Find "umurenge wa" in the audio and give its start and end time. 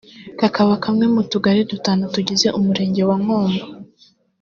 2.57-3.15